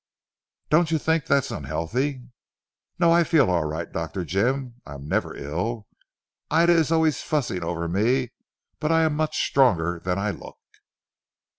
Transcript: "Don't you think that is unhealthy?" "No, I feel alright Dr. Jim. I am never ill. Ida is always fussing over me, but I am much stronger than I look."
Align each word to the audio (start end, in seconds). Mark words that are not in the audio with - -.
"Don't 0.71 0.89
you 0.89 0.97
think 0.97 1.27
that 1.27 1.45
is 1.45 1.51
unhealthy?" 1.51 2.23
"No, 2.97 3.11
I 3.11 3.23
feel 3.23 3.51
alright 3.51 3.91
Dr. 3.91 4.25
Jim. 4.25 4.81
I 4.83 4.95
am 4.95 5.07
never 5.07 5.35
ill. 5.35 5.85
Ida 6.49 6.73
is 6.73 6.91
always 6.91 7.21
fussing 7.21 7.63
over 7.63 7.87
me, 7.87 8.31
but 8.79 8.91
I 8.91 9.03
am 9.03 9.13
much 9.13 9.37
stronger 9.45 10.01
than 10.03 10.17
I 10.17 10.31
look." 10.31 10.57